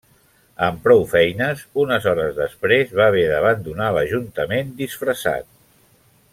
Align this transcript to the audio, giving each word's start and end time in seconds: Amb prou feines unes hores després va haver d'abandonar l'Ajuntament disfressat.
Amb 0.67 0.79
prou 0.85 1.03
feines 1.11 1.61
unes 1.83 2.07
hores 2.13 2.33
després 2.39 2.97
va 3.01 3.07
haver 3.11 3.23
d'abandonar 3.35 3.93
l'Ajuntament 3.99 4.73
disfressat. 4.85 5.51